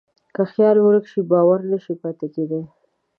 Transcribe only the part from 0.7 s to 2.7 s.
ورک شي، باور نهشي پاتې کېدی.